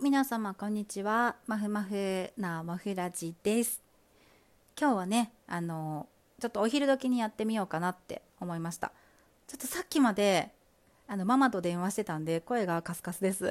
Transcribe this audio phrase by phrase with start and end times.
[0.00, 1.34] 皆様こんにちは。
[1.48, 3.82] マフマフなマフラジです。
[4.80, 6.06] 今日はねあの
[6.38, 8.92] ちょっとお昼時にやってみようかなって思いました。
[9.48, 10.50] ちょっとさっきまで
[11.08, 13.50] あのママと電話してたんで声がカスカスです。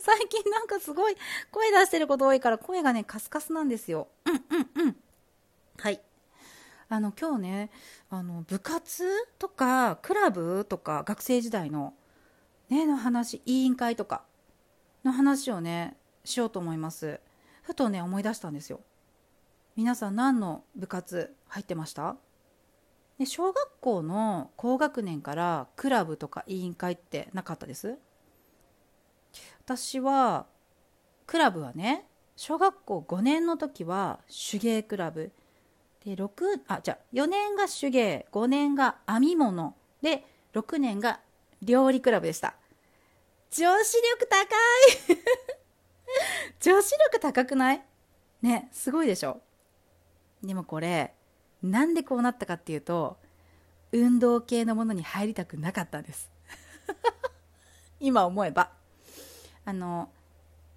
[0.00, 1.16] 最近なんかすごい
[1.50, 4.08] 声出してること多いから声がねカスカスなんですよ。
[4.26, 4.96] うんうんうん。
[5.78, 5.98] はい。
[6.90, 7.70] あの今日ね
[8.10, 9.08] あの部活
[9.38, 11.94] とかクラブとか学生時代の
[12.68, 14.27] ねの話委員会とか。
[15.04, 17.20] の話をねしようと思います。
[17.62, 18.80] ふとね思い出したんですよ。
[19.76, 22.16] 皆さん何の部活入ってました？
[23.18, 27.96] で小学校の高学年からクラブとか委員会ってなかったです？
[29.64, 30.46] 私は
[31.26, 35.32] クラブはね小学校5年の時は手芸クラブ。
[36.04, 39.74] で6あじゃあ4年が手芸5年が編み物。
[40.00, 41.20] で6年が
[41.60, 42.54] 料理クラブでした。
[43.50, 44.44] 女子力高
[45.14, 45.18] い。
[46.60, 47.84] 女子力高くない？
[48.42, 49.40] ねすごいでしょ？
[50.42, 51.14] でもこれ
[51.62, 53.18] なんでこうなったかっていうと
[53.92, 56.30] 運動系のものに入りたくなかったんです。
[58.00, 58.72] 今思えば。
[59.64, 60.10] あの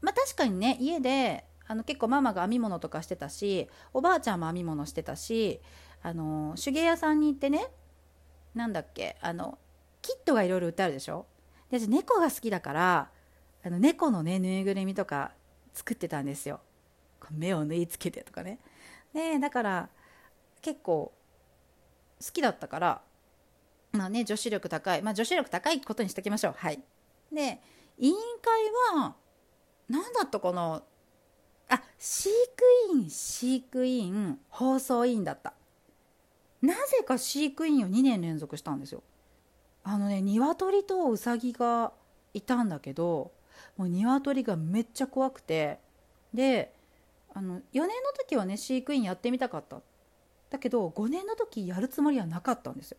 [0.02, 5.62] まあ確かにね家であの結構ママが編み物とかしてたしおばあちゃんも編み物してたし
[6.02, 7.68] あの手芸屋さんに行ってね
[8.54, 9.58] なんだっけあの
[10.02, 11.26] キットがいろいろ売ってあるでしょ？
[11.72, 13.10] で私猫が好きだから
[13.64, 15.32] あの猫のねぬいぐるみとか
[15.74, 16.60] 作ってたんですよ。
[17.32, 18.60] 目を縫い付けてとかね。
[19.14, 19.90] でだから
[20.62, 21.14] 結構
[22.24, 23.02] 好きだったから
[23.94, 26.54] まあね女子力高いまあ女子力高いことにしておきましょう。
[26.58, 26.82] はい。
[27.32, 27.62] で
[27.98, 29.16] 委員会は
[29.88, 30.82] 何だったかな。
[31.70, 35.54] あ飼育員飼育員放送委員だった。
[36.62, 39.04] なぜか飼育員を2年連続したんですよ。
[39.84, 41.92] あのね鶏とウサギが
[42.34, 43.32] いたんだけど
[43.78, 45.80] もう鶏がめっちゃ怖くて
[46.34, 46.74] で
[47.34, 49.82] あの4年の時はね飼育員やってみたかった。
[50.50, 52.98] だけど5年の時やるつもりはなかったんですよ。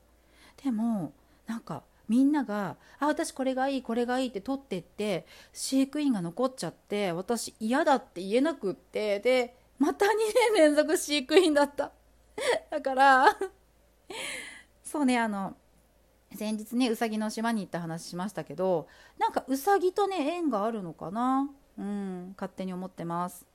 [0.65, 1.13] でも
[1.47, 11.93] なんかみんなが「あ私これがいいこれがいい」って取ってって飼育員が残っちゃって私嫌だって言えなくってでまた2年連続飼育員だった。
[12.71, 13.39] だから
[14.83, 15.55] そうねあの
[16.37, 18.89] 先日ねうさぎの島に行った話しましたけど
[19.19, 21.51] なんかうさぎとね縁があるのかな？
[21.79, 23.47] うん勝手に思ってます。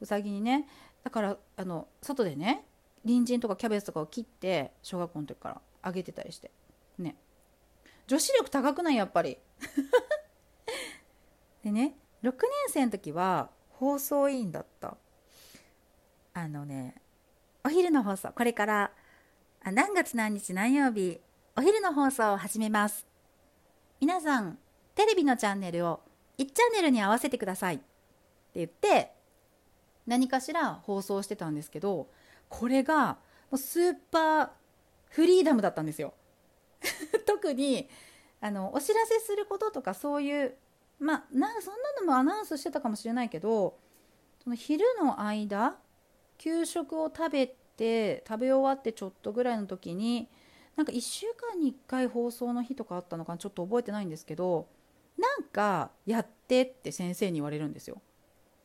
[0.00, 0.66] うさぎにね
[1.02, 2.64] だからあの外でね
[3.04, 6.50] 人参とかキャベツとかを切って小学校の時からあげてたりして。
[6.98, 7.16] ね。
[8.06, 8.96] 女子力高くない？
[8.96, 9.38] やっぱり。
[11.62, 14.96] でね6年生の時は放送委員だった。
[16.34, 16.96] あのね
[17.64, 18.90] お昼の放送これから
[19.62, 21.20] あ何月何日何曜日
[21.56, 23.06] お昼の放送を始めます。
[24.00, 24.58] 皆さん
[24.96, 26.00] テレビのチャンネルを
[26.36, 27.76] 1チャンネルに合わせてください。
[27.76, 27.84] って
[28.56, 29.12] 言って
[30.04, 32.08] 何かしら放送してたんですけど
[32.48, 33.18] これがも
[33.52, 34.48] うスーパー
[35.10, 36.14] フリーダムだったんですよ。
[37.24, 37.88] 特に
[38.40, 40.56] あのお知らせすることとかそういう
[40.98, 43.78] まあなそんなのもアナウンスしてたかもしれないけど
[44.42, 45.78] その昼の間
[46.36, 50.28] 給食を食べて食べ終わってちょっとぐらいの時に
[50.76, 54.66] なんか1週間に1回放送の日とかあったのかちょっと覚えてないんですけど
[55.18, 58.02] なんかやってって先生に言われるんですよ。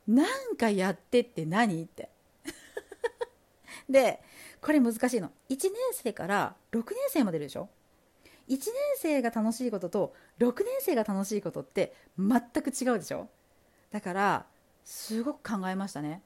[0.08, 2.10] なんかやってって何って。
[3.88, 4.20] で
[4.60, 5.30] これ難しいの。
[5.48, 7.68] 1年生から6年生まででしょ。
[8.48, 8.66] 1年
[8.96, 13.28] 生が楽しいことと6年生が楽しいことって全く違うでしょ。
[13.92, 14.46] だから
[14.84, 16.22] すごく考えましたね。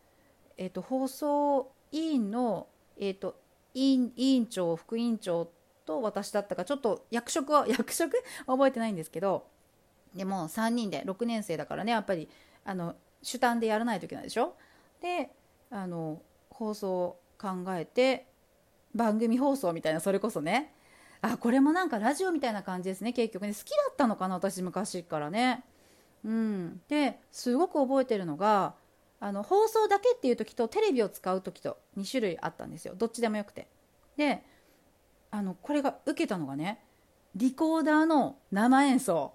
[0.56, 3.39] えっ、ー、と放送委員のえっ、ー、と
[3.75, 5.50] 委員委員長副委員長
[5.84, 8.17] と私だったかちょっと役職は 役職？
[8.47, 9.47] 覚えてないんですけど
[10.15, 12.28] でも3人で6年生だからねやっぱり
[12.65, 14.55] あの主担でやらないといけないでしょ？
[15.00, 15.31] で
[15.71, 18.27] あの放送を考えて
[18.94, 20.73] 番組放送みたいなそれこそね。
[21.21, 23.55] あこれもなんかラジオみたいな感じですね結局ね。
[23.55, 25.65] 好きだったのかな私昔からね。
[26.23, 26.83] うん。
[26.89, 28.75] ですごく覚えてるのが
[29.20, 32.94] あの放送だけっていう時とテレビを使う時と2種類あったんですよ。
[32.94, 33.69] どっちでもよくて。
[34.17, 34.44] で
[35.35, 36.79] あのこれが受けたのがね
[37.35, 39.35] リコーダーの生演奏。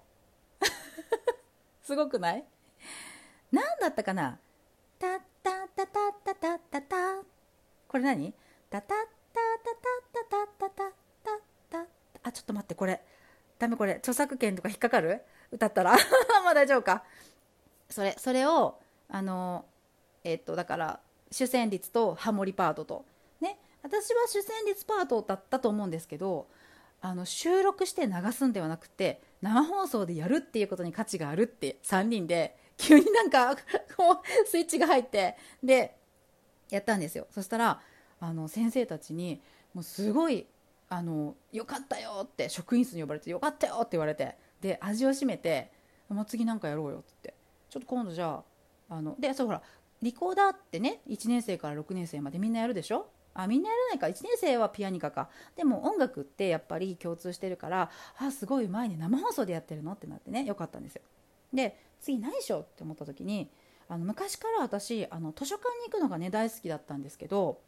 [1.84, 2.44] すごくない？
[3.52, 4.38] 何だったかな？
[4.98, 6.96] タッタタタタタタ
[7.86, 8.32] これ何？
[8.70, 8.98] タタッ
[9.30, 10.90] タッタタタタ
[11.22, 11.86] タタ。
[12.22, 13.02] あちょっと待ってこれ。
[13.58, 13.92] ダメこれ。
[13.96, 15.20] 著作権とか引っかかる？
[15.52, 15.92] 歌ったら。
[16.42, 17.04] まあ大丈夫か。
[17.90, 18.80] それそれを
[19.10, 19.66] あの
[20.24, 21.00] えっとだから
[21.30, 23.04] 主旋律とハモリパートと。
[23.82, 26.48] 私は主旋律パートだったと思うんですけど
[27.00, 33.56] あの収録して流すんではなくて生放送でやるっていうことに価値があるって3人で急になんか
[33.96, 35.96] こうスイッチが入ってで
[36.68, 37.26] やったんですよ。
[37.30, 37.80] そしたら
[38.20, 39.40] あの先生たちに
[39.74, 40.46] もうすごい
[40.88, 45.70] あのよかったよって職員室に呼ばれてよかったよって言われてで味を占めて
[46.08, 47.34] もう次なんかやろうよって言って
[47.70, 48.42] ちょっと今度じゃ
[48.90, 49.62] ああのでそうほら
[50.02, 53.08] リコーダーってね1年生から6年生までみんなやるでしょ？
[53.34, 54.06] あみんなやらないか。
[54.06, 55.28] 1年生はピアニカか。
[55.56, 60.44] でも音楽ってやっぱり共通してるからあすごい前に生放送でやってるのってなってね。
[60.44, 61.02] よかったんですよ。
[61.52, 63.50] で次何しようって思った時に
[63.88, 67.60] あの昔から私あの図書館に行くのがね大好きだったんですけど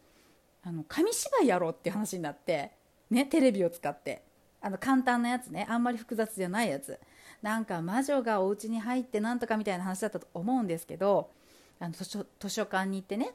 [0.64, 2.72] あの紙芝居やろうって話になって
[3.10, 4.22] ねテレビを使って。
[4.64, 5.66] あの簡単なやつね。
[5.68, 6.98] あんまり複雑じゃないやつ。
[7.42, 11.30] なんか魔女がお家に入ってなんとかみたいな話だったと思うんですけど
[11.80, 13.32] あの図書図書館に行ってね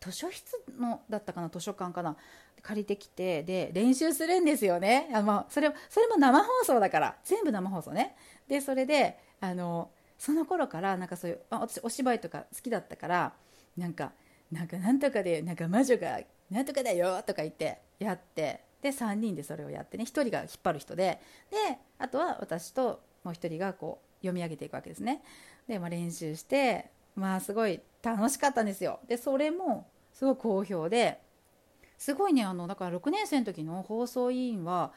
[0.00, 2.16] 図書室のだったかな図書館かな
[2.62, 5.10] 借りてきてで練習するんですよね。
[5.14, 8.16] あ、ま、それそれも生放送だから全部生放送ね。
[8.48, 13.32] でそれであのその頃からなんかそういう、あ、私お芝居とか好きだったから
[13.76, 14.12] なんか
[14.52, 16.20] なんかなんとかでなんか魔女が
[16.50, 21.20] なんとかだよとか言ってやってで3人でそれをやってね1人が引っ張る人で
[21.50, 25.22] であとは私ともう1人がこう読み上げていくわけですね。
[25.68, 29.00] で、まあ、練習してまあすごい楽しかったんですよ。
[29.06, 31.18] でそれもすごい好評で
[31.98, 34.92] すごいねあのだから6年生の時の放送委員は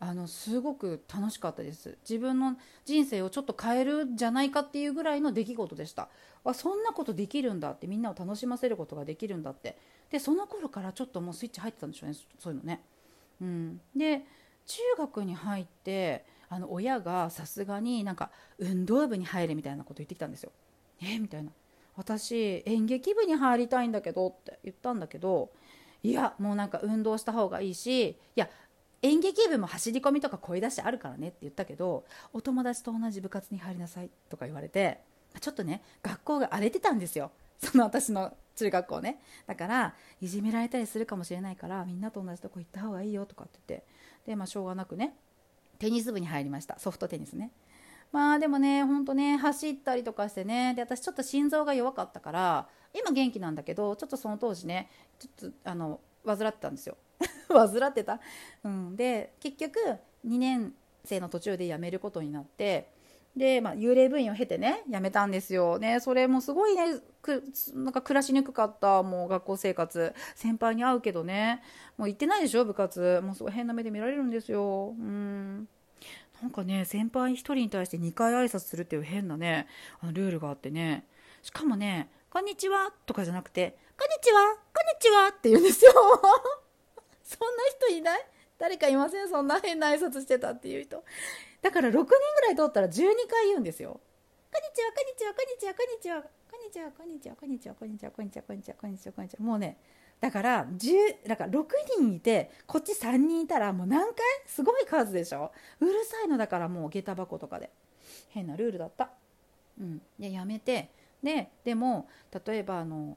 [0.00, 1.98] あのすごく楽しかったです。
[2.08, 6.08] 自分の人生をちょっと変えるんじゃないかっていうぐらいの出来事でした。
[6.44, 9.76] あそんなことできるんだってみんなを楽しませることができるんだって。
[10.10, 12.82] でその頃からちょっともうスイッチ入ってたんでしょうねそういうのね、
[13.42, 14.22] うん、で
[14.66, 20.52] 中学に入ってあの親がさすがになんか運動部に入れみたいなこと言ってきたんですよ。
[21.02, 21.50] えみたいな。
[21.98, 25.50] 私演劇部に入りたいんだけどって言ったんだけど
[26.04, 28.48] いやもうなんか運動した方がいいしいや
[29.02, 35.00] 演劇部も走り込みとか声出しあるからねって言ったけどお友達と同じ部活に入りなさいとか言われて
[35.40, 37.32] ちょっとね学校が荒れてたんですよ。
[37.58, 39.20] その私の中学校ね。
[39.48, 43.86] だからいじめられたりするかもしれないからみんなと同じとこ行った方がいいよとかって言って
[44.26, 45.16] でまあしょうがなくね
[45.78, 46.78] テニス部に入りました。
[46.78, 47.50] ソフトテニスね。
[48.12, 54.88] まあでもねほんとね走ったりとかしてねで私ちょっと心臓が弱かったから今元気なんだけどちょっとその当時ね
[55.18, 56.96] ちょっとあの患ってたんですよ。
[57.48, 58.20] 患ってた、
[58.64, 59.78] うん、で結局
[60.26, 60.74] 2年
[61.04, 62.90] 生の途中で辞めることになって
[63.36, 65.78] で、まあ、幽霊部員を経てね辞めたんですよ。
[65.78, 67.44] ねそれもすごいねく
[67.74, 69.02] なんか暮らしにくかった。
[69.02, 71.62] もう学校生活先輩に会うけどね。
[71.96, 73.20] もう行ってないでしょ部活。
[73.22, 74.94] もうすごい変な目で見られるんですよ。
[74.98, 75.68] うん。
[76.42, 79.66] なんかね先輩1人に対して2回挨拶するっていう変なね
[80.00, 81.04] あのルールがあってね。
[81.42, 85.92] しかもね「こんにちは」とかじゃなくて「こんにちはこんにちは」って言うんですよ。
[87.22, 88.26] そんな人いない？
[88.58, 89.28] 誰かいません？
[89.28, 91.04] そんな変な挨拶してたっていう人。
[91.62, 92.10] だから6人ぐ
[92.42, 92.92] らい通ったら12
[93.28, 94.00] 回言うんですよ。
[94.52, 99.44] こんにちはこんにちはこんにちはこんにちはこんにちはこんにちはこんにちはこんにちはこんにちはこんにちはこんにちはこんにちは。
[99.44, 99.78] もうね
[100.20, 101.64] だから10だから6
[101.98, 104.16] 人いてこっち3人いたらもう何回？
[104.46, 105.52] すごい数でしょ？
[105.80, 107.70] うるさいのだからもう下駄箱とかで。
[108.30, 109.10] 変なルールだった。
[109.80, 110.02] うん。
[110.18, 110.90] でやめて。
[111.22, 112.08] ででも
[112.46, 113.16] 例えばあの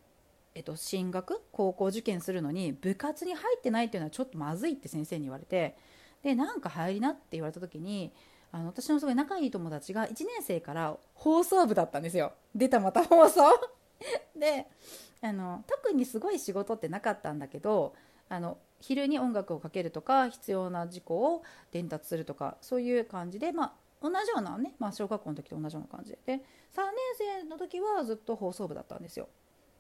[0.54, 1.42] えっと、進学？
[1.52, 5.76] 高校受験するのに部活に入ってないっていうのはちょっとまずいって先生に言われて。
[6.22, 8.14] でなんか入りなって言われた時に
[8.52, 12.34] あの私のすごい仲いい友達が1年生から放送部だったんですよ。
[12.54, 13.42] 出たまた放送。
[14.36, 14.68] で
[15.22, 17.96] あの特にすごい仕事ってなかったんだけど
[18.30, 26.44] あの昼に音楽をかけるとか必要な事項を伝達するとかそういう感じで、まあ、同じようなね、まあ、小学校の時と同じような感じでで3年
[27.42, 29.28] 生の時はずっと放送部だったんですよ。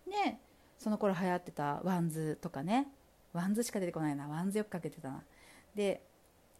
[0.05, 0.37] で
[0.77, 2.87] その頃流行ってたワンズとかね
[3.33, 5.23] ワンズしか出てこないなワンズよくかけてたな。
[5.75, 6.03] で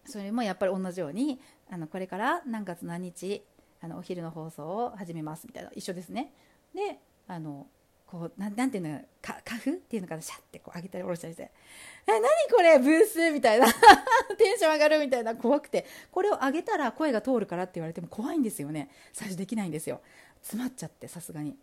[0.06, 1.40] それもやっぱり同じように
[1.70, 3.44] あのこれから何月何日
[3.82, 6.34] あのお昼の放送を始めますみたいな一緒ですね。
[6.74, 7.68] であの
[8.06, 11.44] こうななんていうのかカフっていうのかなシャッてこう上げたり下ろしたりして
[12.08, 12.24] 「え何
[12.54, 13.68] これブース」みたいな。
[14.38, 15.36] テンション上がるみたいな。
[15.36, 15.86] 怖くて。
[16.12, 18.90] これを上げたら声が通るからって言われても怖いんですよね。
[19.14, 20.02] 最初できないんですよ。
[20.42, 21.56] 詰まっちゃってさすがに、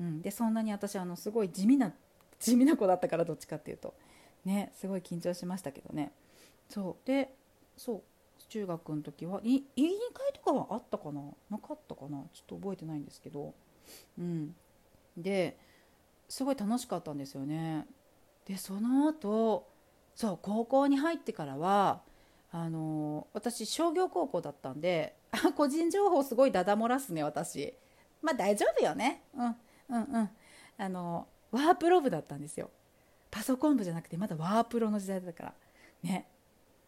[0.00, 1.94] うん、でそんなに私あのすごい地味な
[2.38, 3.94] 地味な子だったからどっちかっていうと。
[4.44, 6.12] ねすごい緊張しましたけどね。
[6.68, 7.06] そう。
[7.06, 7.34] で
[7.76, 8.02] そう。
[8.48, 9.64] 中学の時は委員
[10.12, 11.22] 会とかはあったかな？
[11.50, 12.24] なかったかな？
[12.32, 13.54] ちょっと覚えてないんですけど。
[14.18, 14.54] うん。
[15.16, 15.56] で
[16.28, 17.86] すごい楽しかったんですよね。
[18.46, 19.68] でその後
[20.14, 22.02] そう高校に入ってからは
[22.52, 27.74] あの私商業高校だったんであ個人情報すごいダダ漏らすね私。
[28.22, 29.22] まあ大丈夫よね。
[29.36, 29.56] うん
[29.90, 30.30] うんうん。
[30.78, 32.70] あのワープロ部だったんですよ。
[33.30, 35.54] パソコン部じゃなくてまだワープロの時代だから。
[36.02, 36.28] ね。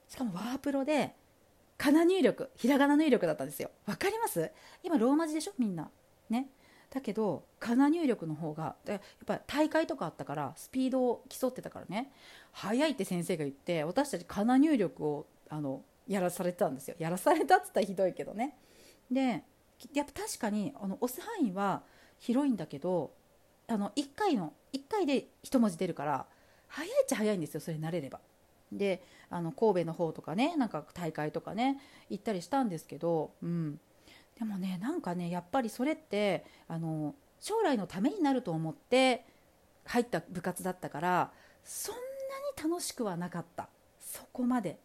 [0.08, 1.14] しかもワープロで
[1.76, 3.70] かな入力ひらがな入力だったんですよ。
[3.86, 4.50] わかります？
[4.82, 5.52] 今ローマ字でしょ？
[5.58, 5.90] みんな。
[6.30, 6.48] ね。
[6.90, 12.10] だけどかな入力の方がやっぱ大会とかあったからスピードを競ってたからね。
[12.52, 16.96] 速いって先生が言って私たちかな入力をあのやらされてたんですよ。
[16.98, 18.56] やらされたっつったらひどいけどね。
[19.10, 19.44] で
[19.94, 21.82] やっぱ確かにあの押す範囲は
[22.18, 23.12] 広いんだけど
[23.66, 26.26] あの1回の1回で1文字出るから
[26.66, 28.20] 早いっちゃ早いんですよそれ慣れれば。
[28.72, 31.80] であの神戸の方とかねなんか大会とかね
[32.10, 33.80] 行ったりしたんですけど、うん、
[34.38, 39.24] でもねなんかねやっぱりそれってあの将来のためになると思って
[39.84, 41.32] 入った部活だったから
[41.64, 42.00] そんな
[42.66, 43.68] に楽しくはなかった。
[44.00, 44.78] そこまで。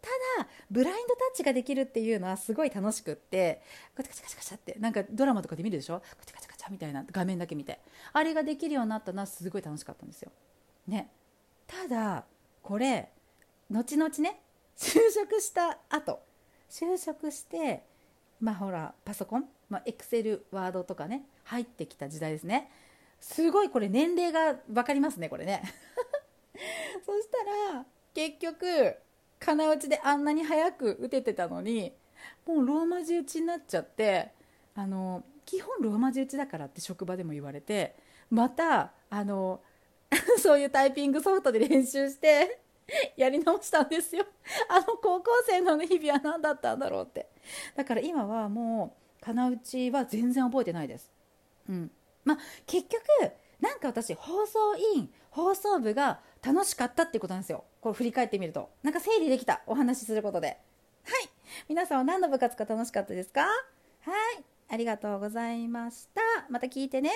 [0.00, 0.08] た
[0.42, 3.60] だブラインドタッチができるっていうのはすごい楽しくって
[3.96, 6.00] カチカチカチカチってなんかドラマとかで見るでしょ？
[6.00, 7.80] カチカチカチみたいな画面だけ見て。
[8.12, 10.30] あれができるようになったのはすごい楽しかったんですよ。
[10.86, 11.10] ね。
[11.66, 12.24] ただ
[12.62, 13.10] これ
[13.70, 14.40] 後々ね
[14.76, 16.20] 就職した後。
[16.70, 17.84] 就職して
[18.40, 22.70] まあほらパソコン、まあ、エクセルワードとかね入ってきた時代ですね。
[23.20, 25.62] すごいこれ年齢が分かりますねこれね。
[27.04, 28.96] そしたら結局
[29.38, 31.92] 金打ちであんなに早く打ててたのに
[32.46, 34.32] もうローマ字打ちになっちゃって
[34.74, 37.96] あの基本ローマ字打ちだからって職場でも言われて
[38.30, 39.60] またあの
[40.38, 42.60] そういうタイピングソフトで練習して
[43.16, 44.24] やり直したんですよ。
[44.68, 47.28] あの高校生の日々は何だったんだろうって。
[47.76, 51.12] だから今はもう金打ちは全然覚えてないです。
[51.68, 51.90] うん。
[52.24, 53.02] まあ結局
[53.60, 57.64] なんか私放送委員放送部が楽しかったってことなんですよ。
[57.80, 58.70] これ振り返ってみると。
[58.82, 60.48] なんか整理できたお話しすることで。
[61.04, 61.28] はい。
[61.68, 63.42] 皆さんは何の部活が楽しかったですか？
[63.42, 63.48] は
[64.38, 64.44] い。
[64.70, 66.20] ありがとうございました。
[66.48, 67.10] また聞いてね。